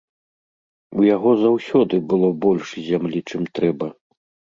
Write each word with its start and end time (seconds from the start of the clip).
У 1.01 1.03
яго 1.15 1.33
заўсёды 1.43 1.99
было 2.13 2.29
больш 2.45 2.65
зямлі, 2.89 3.19
чым 3.33 3.41
трэба. 3.59 3.87